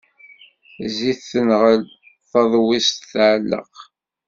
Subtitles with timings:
[0.91, 1.81] Zzit tenɣel,
[2.31, 3.73] taḍwist tɛelleq.